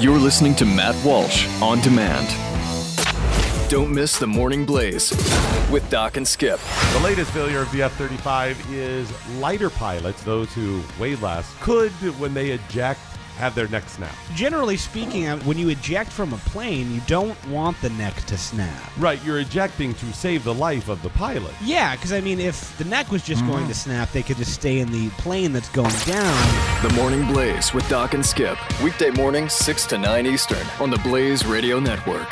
[0.00, 2.26] You're listening to Matt Walsh on demand.
[3.68, 5.10] Don't miss the Morning Blaze
[5.70, 6.58] with Doc and Skip.
[6.94, 11.90] The latest failure of the F 35 is lighter pilots, those who weigh less, could,
[12.18, 12.98] when they eject,
[13.40, 14.14] have their neck snap.
[14.34, 18.36] Generally speaking, uh, when you eject from a plane, you don't want the neck to
[18.36, 18.96] snap.
[18.98, 21.52] Right, you're ejecting to save the life of the pilot.
[21.64, 24.52] Yeah, because I mean, if the neck was just going to snap, they could just
[24.52, 26.82] stay in the plane that's going down.
[26.82, 28.58] The Morning Blaze with Doc and Skip.
[28.82, 32.30] Weekday mornings, 6 to 9 Eastern on the Blaze Radio Network.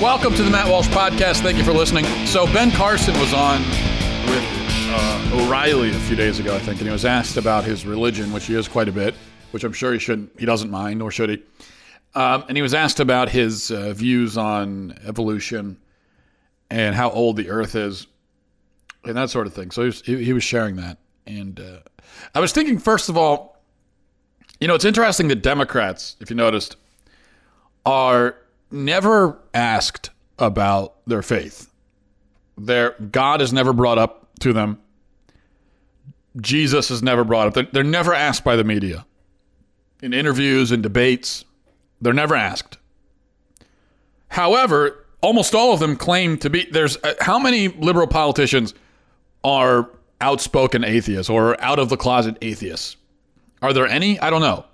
[0.00, 1.42] Welcome to the Matt Walsh Podcast.
[1.42, 2.06] Thank you for listening.
[2.26, 3.60] So, Ben Carson was on
[4.30, 7.86] with uh, O'Reilly a few days ago, I think, and he was asked about his
[7.86, 9.14] religion, which he is quite a bit,
[9.52, 11.42] which I'm sure he shouldn't, he doesn't mind, nor should he.
[12.14, 15.78] Um, and he was asked about his uh, views on evolution
[16.70, 18.06] and how old the Earth is,
[19.04, 19.70] and that sort of thing.
[19.70, 21.78] So he was, he, he was sharing that, and uh,
[22.34, 23.62] I was thinking, first of all,
[24.60, 26.76] you know, it's interesting that Democrats, if you noticed,
[27.86, 28.36] are
[28.70, 31.72] never asked about their faith.
[32.58, 34.78] Their God is never brought up to them.
[36.40, 37.54] Jesus is never brought up.
[37.54, 39.04] They're, they're never asked by the media.
[40.02, 41.44] In interviews and debates,
[42.00, 42.78] they're never asked.
[44.28, 48.74] However, almost all of them claim to be there's uh, how many liberal politicians
[49.44, 52.96] are outspoken atheists or out of the closet atheists?
[53.62, 54.18] Are there any?
[54.20, 54.64] I don't know.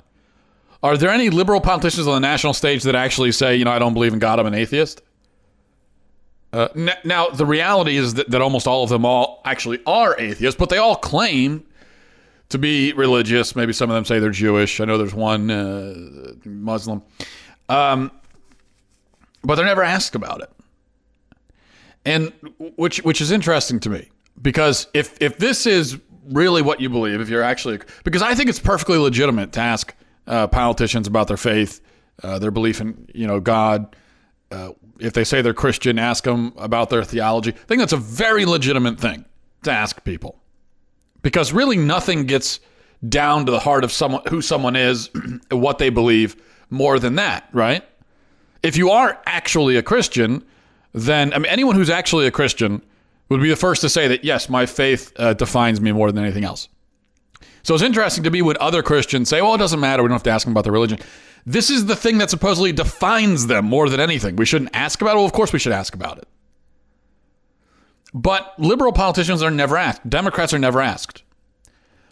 [0.82, 3.78] Are there any liberal politicians on the national stage that actually say, you know, I
[3.78, 5.02] don't believe in God, I'm an atheist?
[6.52, 10.18] Uh, n- now, the reality is that, that almost all of them all actually are
[10.18, 11.64] atheists, but they all claim
[12.48, 13.56] to be religious.
[13.56, 14.80] Maybe some of them say they're Jewish.
[14.80, 17.02] I know there's one uh, Muslim.
[17.68, 18.10] Um,
[19.42, 20.50] but they're never asked about it.
[22.04, 22.32] And
[22.76, 24.10] which which is interesting to me
[24.40, 28.48] because if if this is really what you believe, if you're actually because I think
[28.48, 29.92] it's perfectly legitimate to ask
[30.28, 31.80] uh, politicians about their faith,
[32.22, 33.96] uh, their belief in you know God.
[34.50, 37.52] Uh, if they say they're Christian, ask them about their theology.
[37.52, 39.24] I think that's a very legitimate thing
[39.64, 40.38] to ask people,
[41.22, 42.60] because really nothing gets
[43.08, 45.10] down to the heart of someone who someone is,
[45.50, 46.36] what they believe,
[46.70, 47.84] more than that, right?
[48.62, 50.44] If you are actually a Christian,
[50.92, 52.82] then I mean anyone who's actually a Christian
[53.28, 56.24] would be the first to say that yes, my faith uh, defines me more than
[56.24, 56.68] anything else.
[57.66, 60.00] So it's interesting to me when other Christians say, well, it doesn't matter.
[60.00, 61.00] We don't have to ask them about their religion.
[61.44, 64.36] This is the thing that supposedly defines them more than anything.
[64.36, 65.16] We shouldn't ask about it.
[65.16, 66.28] Well, of course we should ask about it.
[68.14, 70.08] But liberal politicians are never asked.
[70.08, 71.24] Democrats are never asked.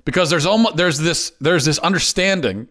[0.04, 2.66] Because there's almost there's this there's this understanding.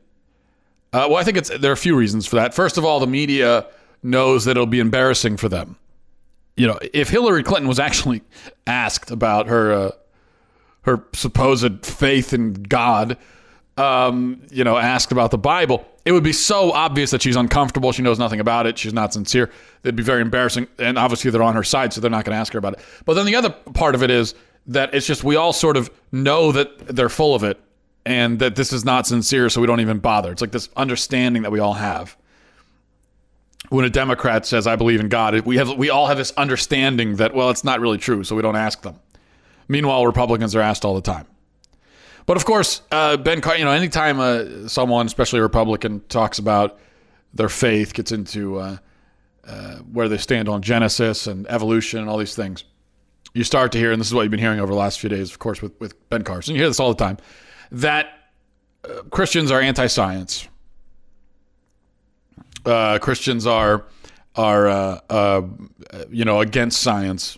[0.91, 2.53] Uh, well, I think it's there are a few reasons for that.
[2.53, 3.65] First of all, the media
[4.03, 5.77] knows that it'll be embarrassing for them.
[6.57, 8.23] You know, if Hillary Clinton was actually
[8.67, 9.91] asked about her uh,
[10.83, 13.17] her supposed faith in God,
[13.77, 17.91] um, you know, asked about the Bible, it would be so obvious that she's uncomfortable.
[17.91, 18.77] She knows nothing about it.
[18.77, 19.49] She's not sincere.
[19.83, 20.67] It'd be very embarrassing.
[20.77, 22.79] And obviously, they're on her side, so they're not going to ask her about it.
[23.05, 24.35] But then the other part of it is
[24.67, 27.59] that it's just we all sort of know that they're full of it
[28.05, 30.31] and that this is not sincere, so we don't even bother.
[30.31, 32.17] It's like this understanding that we all have.
[33.69, 37.15] When a Democrat says, "I believe in God," we have we all have this understanding
[37.15, 38.99] that well, it's not really true, so we don't ask them.
[39.67, 41.25] Meanwhile, Republicans are asked all the time.
[42.25, 46.39] But of course, uh, Ben, Car- you know, anytime uh, someone, especially a Republican, talks
[46.39, 46.79] about
[47.33, 48.77] their faith, gets into uh,
[49.45, 52.63] uh, where they stand on Genesis and evolution and all these things,
[53.33, 55.09] you start to hear, and this is what you've been hearing over the last few
[55.09, 56.55] days, of course, with, with Ben Carson.
[56.55, 57.17] You hear this all the time
[57.71, 58.07] that
[58.85, 60.47] uh, Christians are anti-science.
[62.65, 63.85] Uh, Christians are
[64.35, 65.41] are
[66.09, 67.37] you know against science.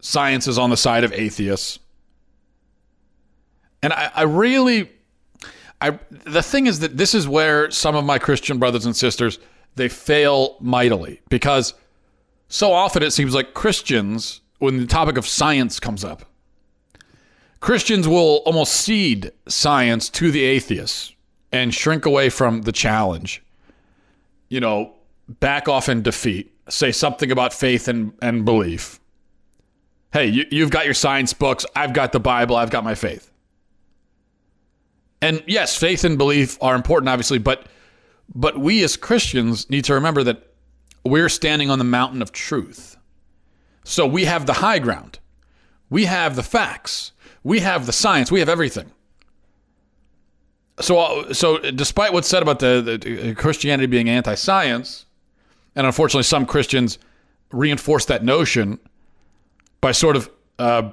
[0.00, 1.78] Science is on the side of atheists.
[3.82, 4.90] And I, I really,
[5.80, 9.38] I the thing is that this is where some of my Christian brothers and sisters
[9.76, 11.74] they fail mightily because
[12.48, 16.24] so often it seems like Christians, when the topic of science comes up,
[17.60, 21.14] Christians will almost cede science to the atheists
[21.52, 23.42] and shrink away from the challenge.
[24.48, 24.94] You know,
[25.28, 28.97] back off in defeat, say something about faith and, and belief.
[30.12, 31.66] Hey, you, you've got your science books.
[31.76, 32.56] I've got the Bible.
[32.56, 33.30] I've got my faith.
[35.20, 37.66] And yes, faith and belief are important, obviously, but
[38.34, 40.54] but we as Christians need to remember that
[41.04, 42.96] we're standing on the mountain of truth.
[43.84, 45.18] So we have the high ground.
[45.88, 47.12] We have the facts.
[47.42, 48.30] We have the science.
[48.30, 48.92] We have everything.
[50.80, 55.06] So, uh, so despite what's said about the, the Christianity being anti-science,
[55.74, 56.98] and unfortunately some Christians
[57.50, 58.78] reinforce that notion
[59.80, 60.90] by sort of uh,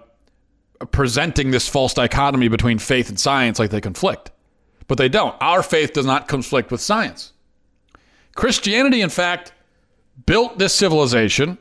[0.92, 4.32] presenting this false dichotomy between faith and science like they conflict.
[4.88, 5.36] but they don't.
[5.42, 7.34] Our faith does not conflict with science.
[8.36, 9.52] Christianity, in fact,
[10.26, 11.58] built this civilization.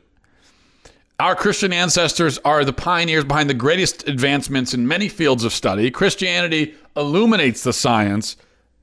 [1.20, 5.90] Our Christian ancestors are the pioneers behind the greatest advancements in many fields of study.
[5.90, 8.36] Christianity illuminates the science,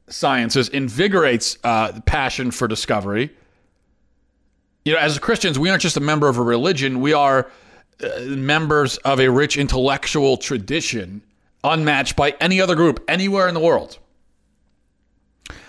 [0.08, 3.32] sciences, invigorates uh, passion for discovery.
[4.86, 7.52] You know, as Christians, we aren't just a member of a religion; we are
[8.28, 11.22] members of a rich intellectual tradition,
[11.64, 14.00] unmatched by any other group anywhere in the world.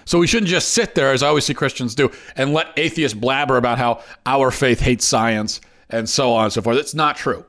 [0.05, 3.17] So we shouldn't just sit there, as I always see Christians do, and let atheists
[3.17, 6.79] blabber about how our faith hates science and so on and so forth.
[6.79, 7.45] It's not true.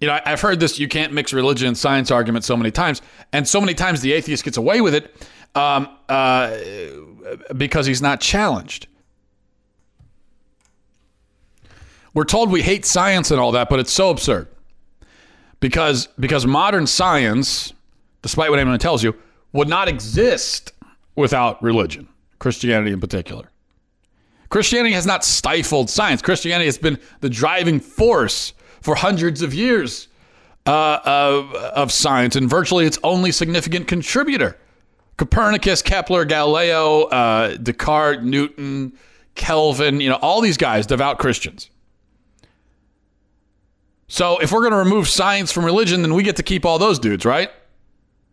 [0.00, 3.00] You know, I've heard this you can't mix religion and science argument so many times,
[3.32, 6.56] and so many times the atheist gets away with it um, uh,
[7.56, 8.88] because he's not challenged.
[12.16, 14.48] We're told we hate science and all that, but it's so absurd
[15.60, 17.74] because because modern science,
[18.22, 19.14] despite what anyone tells you,
[19.52, 20.72] would not exist
[21.14, 22.08] without religion,
[22.38, 23.50] Christianity in particular.
[24.48, 26.22] Christianity has not stifled science.
[26.22, 30.08] Christianity has been the driving force for hundreds of years
[30.64, 34.56] uh, of, of science and virtually its only significant contributor.
[35.18, 38.94] Copernicus, Kepler, Galileo, uh, Descartes, Newton,
[39.34, 41.68] Kelvin, you know, all these guys, devout Christians.
[44.08, 46.78] So if we're going to remove science from religion, then we get to keep all
[46.78, 47.50] those dudes, right?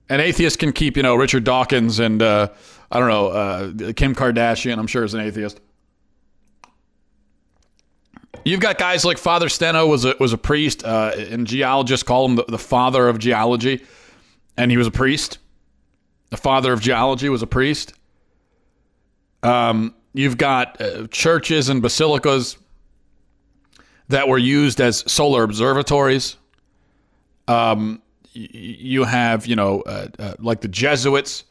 [0.10, 2.50] And atheists can keep, you know, Richard Dawkins and, uh,
[2.92, 5.60] I don't know, uh, Kim Kardashian, I'm sure is an atheist.
[8.46, 12.26] You've got guys like Father Steno was a, was a priest, uh, and geologists call
[12.26, 13.84] him the, the father of geology,
[14.58, 15.38] and he was a priest.
[16.30, 17.94] The father of geology was a priest.
[19.44, 22.58] Um, you've got uh, churches and basilicas
[24.10, 26.38] that were used as solar observatories.
[27.48, 28.02] Um,
[28.34, 31.44] you have, you know, uh, uh, like the Jesuits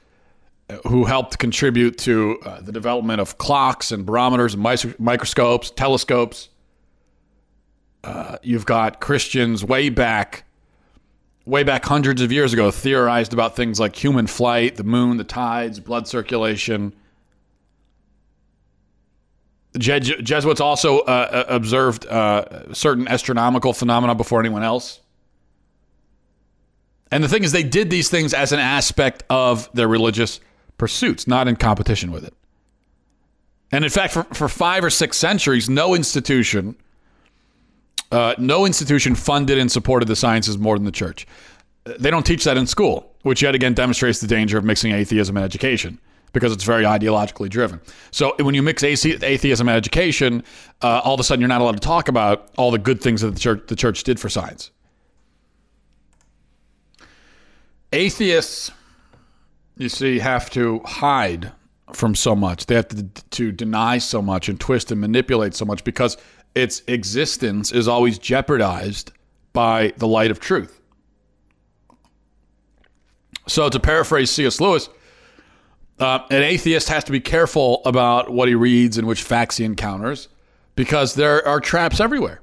[0.68, 5.70] uh, who helped contribute to uh, the development of clocks and barometers and mis- microscopes,
[5.70, 6.48] telescopes.
[8.04, 10.44] Uh, you've got Christians way back,
[11.44, 15.24] way back hundreds of years ago, theorized about things like human flight, the moon, the
[15.24, 16.94] tides, blood circulation.
[19.78, 25.00] Jesuits also uh, uh, observed uh, certain astronomical phenomena before anyone else.
[27.10, 30.40] And the thing is, they did these things as an aspect of their religious
[30.78, 32.34] pursuits, not in competition with it.
[33.70, 36.76] And in fact, for, for five or six centuries, no institution
[38.10, 41.26] uh, no institution funded and supported the sciences more than the church.
[41.84, 45.34] They don't teach that in school, which yet again demonstrates the danger of mixing atheism
[45.38, 45.98] and education
[46.32, 47.80] because it's very ideologically driven.
[48.10, 50.44] So when you mix atheism and education,
[50.80, 53.20] uh, all of a sudden you're not allowed to talk about all the good things
[53.20, 54.70] that the church, the church did for science.
[57.92, 58.70] Atheists,
[59.76, 61.52] you see, have to hide
[61.92, 62.66] from so much.
[62.66, 66.16] They have to, to deny so much and twist and manipulate so much because
[66.54, 69.12] its existence is always jeopardized
[69.52, 70.80] by the light of truth.
[73.46, 74.60] So, to paraphrase C.S.
[74.60, 74.88] Lewis,
[76.02, 79.64] uh, an atheist has to be careful about what he reads and which facts he
[79.64, 80.28] encounters
[80.74, 82.40] because there are traps everywhere.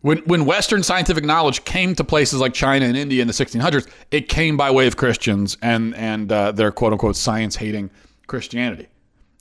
[0.00, 3.88] When, when Western scientific knowledge came to places like China and India in the 1600s,
[4.10, 7.90] it came by way of Christians and, and uh, their quote unquote science hating
[8.26, 8.88] Christianity.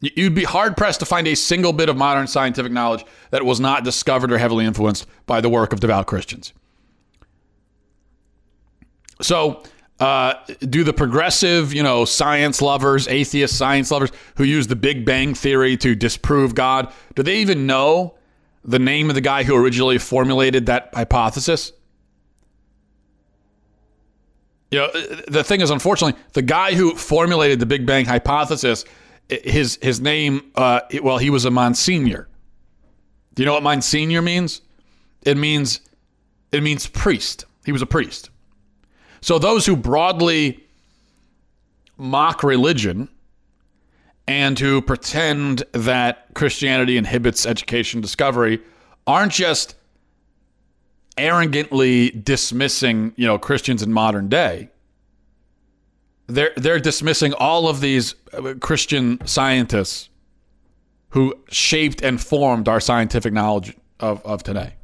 [0.02, 3.60] You'd be hard pressed to find a single bit of modern scientific knowledge that was
[3.60, 6.54] not discovered or heavily influenced by the work of devout Christians.
[9.22, 9.64] So,
[10.02, 15.06] uh, do the progressive, you know, science lovers, atheist science lovers who use the Big
[15.06, 18.16] Bang theory to disprove God, do they even know
[18.66, 21.72] the name of the guy who originally formulated that hypothesis?
[24.72, 24.90] You know,
[25.28, 28.86] the thing is, unfortunately, the guy who formulated the Big Bang hypothesis
[29.30, 32.28] his his name uh, well he was a monsignor.
[33.36, 34.62] Do you know what monsignor means?
[35.22, 35.80] It means
[36.52, 37.46] it means priest.
[37.64, 38.31] He was a priest
[39.22, 40.64] so those who broadly
[41.98, 43.08] mock religion
[44.28, 48.60] and who pretend that christianity inhibits education discovery
[49.08, 49.76] aren't just
[51.18, 54.70] arrogantly dismissing you know christians in modern day
[56.32, 60.10] they're they're dismissing all of these uh, Christian scientists
[61.10, 64.76] who shaped and formed our scientific knowledge of, of today.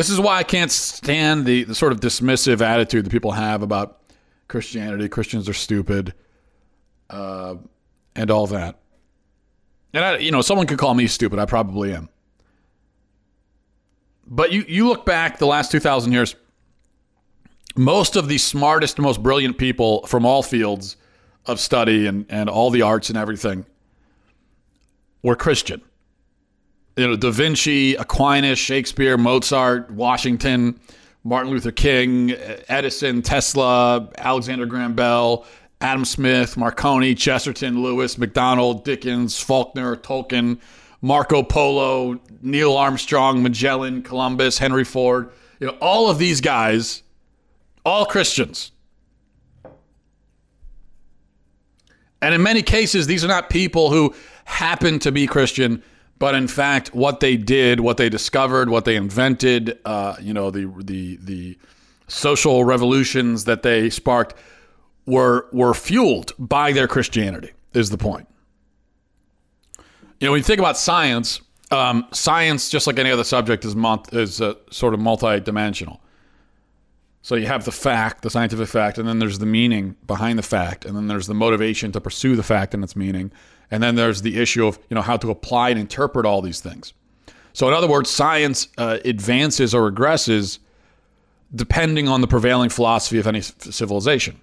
[0.00, 3.60] This is why I can't stand the, the sort of dismissive attitude that people have
[3.60, 4.00] about
[4.48, 5.10] Christianity.
[5.10, 6.14] Christians are stupid,
[7.10, 7.56] uh,
[8.16, 8.78] and all that.
[9.92, 11.38] And I, you know, someone could call me stupid.
[11.38, 12.08] I probably am.
[14.26, 16.34] But you, you look back the last two thousand years
[17.76, 20.96] most of the smartest, most brilliant people from all fields
[21.44, 23.66] of study and, and all the arts and everything
[25.22, 25.82] were Christian.
[26.96, 30.78] You know, Da Vinci, Aquinas, Shakespeare, Mozart, Washington,
[31.24, 32.32] Martin Luther King,
[32.68, 35.46] Edison, Tesla, Alexander Graham Bell,
[35.80, 40.58] Adam Smith, Marconi, Chesterton, Lewis, MacDonald, Dickens, Faulkner, Tolkien,
[41.00, 45.30] Marco Polo, Neil Armstrong, Magellan, Columbus, Henry Ford.
[45.58, 47.02] You know, all of these guys,
[47.84, 48.72] all Christians.
[52.22, 55.82] And in many cases, these are not people who happen to be Christian,
[56.20, 60.52] but in fact, what they did, what they discovered, what they invented, uh, you know,
[60.52, 61.58] the the the
[62.06, 64.34] social revolutions that they sparked
[65.06, 67.50] were were fueled by their Christianity.
[67.72, 68.28] Is the point?
[70.20, 73.74] You know, when you think about science, um, science, just like any other subject, is
[73.74, 76.00] mon- is uh, sort of multi-dimensional.
[77.22, 80.42] So you have the fact, the scientific fact, and then there's the meaning behind the
[80.42, 83.30] fact, and then there's the motivation to pursue the fact and its meaning,
[83.70, 86.60] and then there's the issue of you know how to apply and interpret all these
[86.60, 86.92] things.
[87.52, 90.58] So in other words, science uh, advances or regresses
[91.52, 94.40] depending on the prevailing philosophy of any civilization.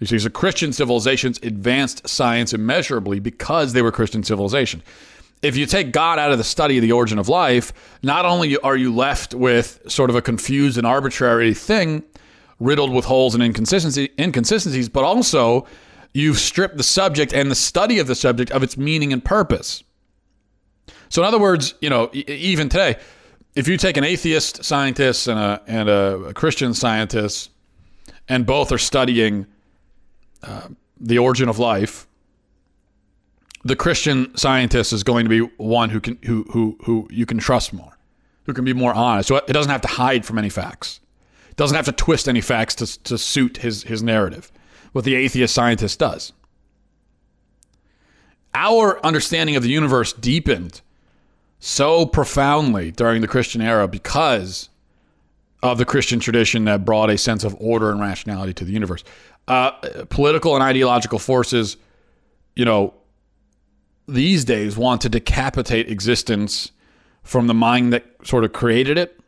[0.00, 4.82] You see, so Christian civilizations advanced science immeasurably because they were Christian civilization
[5.44, 7.72] if you take God out of the study of the origin of life,
[8.02, 12.02] not only are you left with sort of a confused and arbitrary thing
[12.60, 15.66] riddled with holes and inconsistency, inconsistencies, but also
[16.14, 19.82] you've stripped the subject and the study of the subject of its meaning and purpose.
[21.10, 22.96] So, in other words, you know, even today,
[23.54, 27.50] if you take an atheist scientist and a, and a Christian scientist,
[28.28, 29.46] and both are studying
[30.42, 30.68] uh,
[30.98, 32.06] the origin of life,
[33.64, 37.38] the Christian scientist is going to be one who can who who who you can
[37.38, 37.96] trust more,
[38.44, 39.28] who can be more honest.
[39.28, 41.00] So it doesn't have to hide from any facts.
[41.50, 44.52] It doesn't have to twist any facts to to suit his his narrative.
[44.94, 46.32] What the atheist scientist does.
[48.54, 50.82] Our understanding of the universe deepened
[51.58, 54.68] so profoundly during the Christian era because
[55.64, 59.02] of the Christian tradition that brought a sense of order and rationality to the universe.
[59.48, 59.72] Uh,
[60.10, 61.76] political and ideological forces,
[62.54, 62.94] you know,
[64.06, 66.70] these days want to decapitate existence
[67.24, 69.18] from the mind that sort of created it,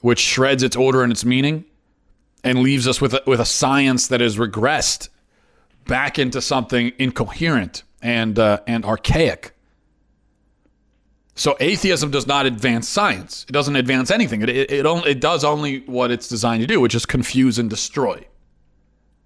[0.00, 1.64] which shreds its order and its meaning,
[2.44, 5.08] and leaves us with a, with a science that is regressed
[5.86, 9.54] back into something incoherent and uh, and archaic.
[11.34, 13.46] So atheism does not advance science.
[13.48, 14.42] It doesn't advance anything.
[14.42, 17.58] It it, it, only, it does only what it's designed to do, which is confuse
[17.58, 18.26] and destroy.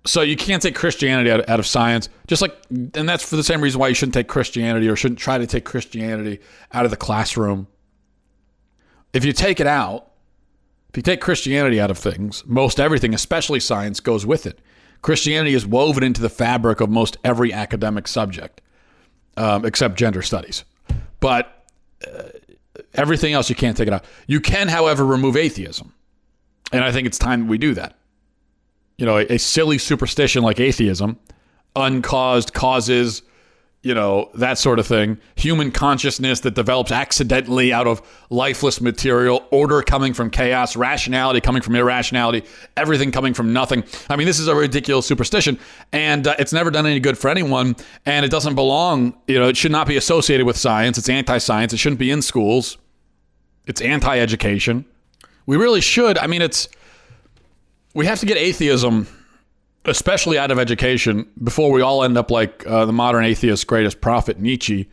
[0.07, 3.43] So you can't take Christianity out, out of science, just like, and that's for the
[3.43, 6.41] same reason why you shouldn't take Christianity or shouldn't try to take Christianity
[6.73, 7.69] out of the classroom.
[9.15, 10.11] If you take it out,
[10.95, 14.61] if you take Christianity out of things, most everything, especially science, goes with it.
[15.03, 18.61] Christianity is woven into the fabric of most every academic subject,
[19.37, 20.65] um, except gender studies.
[21.21, 21.67] But
[22.07, 22.29] uh,
[22.95, 24.05] everything else, you can't take it out.
[24.29, 25.93] You can, however, remove atheism.
[26.73, 27.97] And I think it's time we do that
[28.97, 31.19] you know, a, a silly superstition like atheism,
[31.77, 33.23] uncaused causes,
[33.85, 38.01] you know, that sort of thing, human consciousness that develops accidentally out of
[38.31, 42.47] lifeless material, order coming from chaos, rationality coming from irrationality,
[42.79, 43.85] everything coming from nothing.
[44.09, 45.59] I mean, this is a ridiculous superstition,
[45.93, 47.77] and uh, it's never done any good for anyone,
[48.07, 50.97] and it doesn't belong, you know, it should not be associated with science.
[50.97, 51.75] It's anti science.
[51.75, 52.79] It shouldn't be in schools.
[53.67, 54.87] It's anti education.
[55.45, 56.17] We really should.
[56.17, 56.71] I mean, it's
[57.93, 59.07] we have to get atheism,
[59.85, 64.01] especially out of education, before we all end up like uh, the modern atheist's greatest
[64.01, 64.89] prophet, Nietzsche,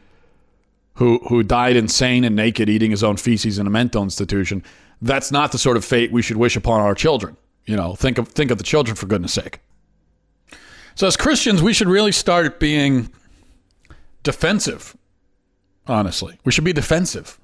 [0.95, 4.63] who, who died insane and naked eating his own feces in a mental institution.
[5.01, 7.37] That's not the sort of fate we should wish upon our children.
[7.65, 9.59] You know, think of, think of the children for goodness sake.
[10.95, 13.09] So, as Christians, we should really start being
[14.23, 14.95] defensive,
[15.87, 16.37] honestly.
[16.43, 17.39] We should be defensive.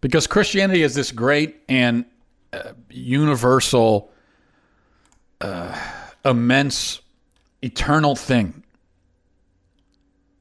[0.00, 2.04] Because Christianity is this great and
[2.90, 4.10] universal,
[5.44, 5.78] uh,
[6.24, 7.00] immense,
[7.62, 8.62] eternal thing.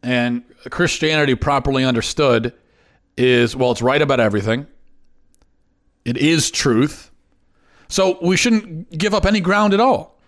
[0.02, 2.54] And Christianity, properly understood,
[3.18, 4.66] is well, it's right about everything.
[6.06, 7.12] It is truth.
[7.90, 10.20] So we shouldn't give up any ground at all.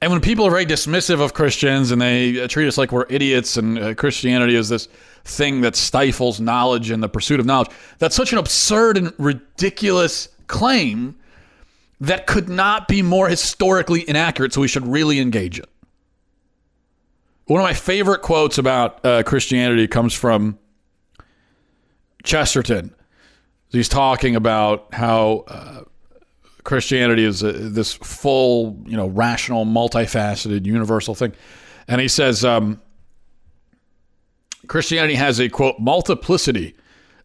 [0.00, 3.56] And when people are very dismissive of Christians and they treat us like we're idiots
[3.56, 4.86] and uh, Christianity is this
[5.24, 10.28] thing that stifles knowledge and the pursuit of knowledge, that's such an absurd and ridiculous
[10.46, 11.16] claim
[12.00, 15.68] that could not be more historically inaccurate, so we should really engage it.
[17.46, 20.58] One of my favorite quotes about uh, Christianity comes from
[22.22, 22.94] Chesterton.
[23.70, 25.84] He's talking about how uh,
[26.64, 31.32] Christianity is a, this full, you know, rational, multifaceted, universal thing.
[31.88, 32.80] And he says um,
[34.66, 36.76] Christianity has a quote multiplicity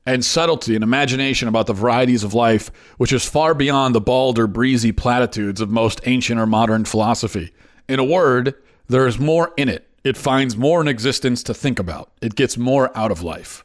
[0.06, 4.38] and subtlety and imagination about the varieties of life, which is far beyond the bald
[4.38, 7.54] or breezy platitudes of most ancient or modern philosophy.
[7.88, 8.56] In a word,
[8.88, 9.88] there is more in it.
[10.04, 12.12] It finds more in existence to think about.
[12.22, 13.64] It gets more out of life.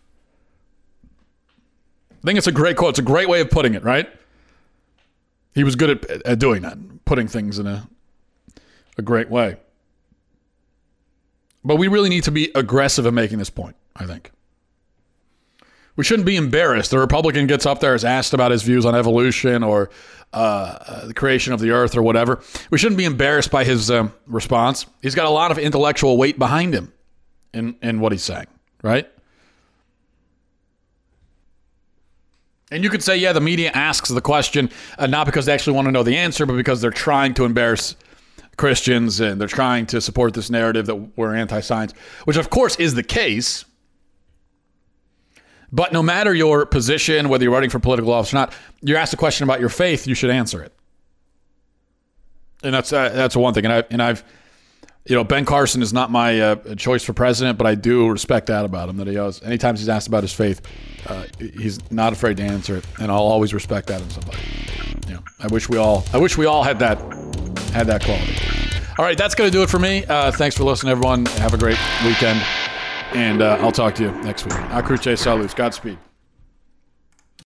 [2.12, 2.90] I think it's a great quote.
[2.90, 4.08] It's a great way of putting it, right?
[5.54, 7.88] He was good at, at doing that, putting things in a,
[8.96, 9.56] a great way.
[11.64, 14.30] But we really need to be aggressive in making this point, I think.
[15.98, 16.92] We shouldn't be embarrassed.
[16.92, 19.90] The Republican gets up there, is asked about his views on evolution or
[20.32, 22.40] uh, the creation of the earth or whatever.
[22.70, 24.86] We shouldn't be embarrassed by his um, response.
[25.02, 26.92] He's got a lot of intellectual weight behind him
[27.52, 28.46] in, in what he's saying,
[28.80, 29.10] right?
[32.70, 35.74] And you could say, yeah, the media asks the question uh, not because they actually
[35.74, 37.96] want to know the answer, but because they're trying to embarrass
[38.56, 41.92] Christians and they're trying to support this narrative that we're anti science,
[42.24, 43.64] which of course is the case.
[45.72, 49.12] But no matter your position, whether you're running for political office or not, you're asked
[49.12, 50.72] a question about your faith, you should answer it.
[52.62, 53.66] And that's uh, that's one thing.
[53.66, 54.24] And I and I've
[55.06, 58.46] you know Ben Carson is not my uh, choice for president, but I do respect
[58.46, 58.96] that about him.
[58.96, 60.60] That he always, anytime he's asked about his faith,
[61.06, 64.38] uh, he's not afraid to answer it, and I'll always respect that in somebody.
[65.08, 66.98] Yeah, I wish we all I wish we all had that
[67.72, 68.34] had that quality.
[68.98, 70.04] All right, that's going to do it for me.
[70.04, 71.26] Uh, thanks for listening, everyone.
[71.26, 72.42] Have a great weekend,
[73.14, 74.54] and uh, I'll talk to you next week.
[74.70, 75.54] Akruche Salus.
[75.54, 75.98] Godspeed.